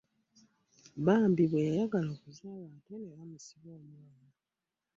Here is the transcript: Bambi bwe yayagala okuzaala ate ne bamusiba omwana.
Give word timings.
Bambi 1.05 1.43
bwe 1.51 1.65
yayagala 1.67 2.09
okuzaala 2.17 2.67
ate 2.79 2.93
ne 2.97 3.09
bamusiba 3.17 3.69
omwana. 3.79 4.27